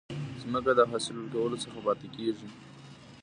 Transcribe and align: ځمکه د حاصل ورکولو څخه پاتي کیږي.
ځمکه 0.41 0.71
د 0.75 0.79
حاصل 0.89 1.15
ورکولو 1.17 1.61
څخه 1.63 1.79
پاتي 1.85 2.07
کیږي. 2.15 2.47